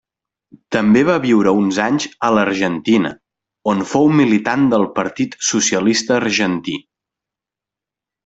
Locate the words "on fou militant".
3.75-4.65